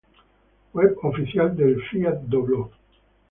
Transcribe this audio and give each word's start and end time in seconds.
Web 0.73 0.97
oficial 1.03 1.55
del 1.55 1.79
Fiat 1.91 2.21
Dobló 2.23 2.71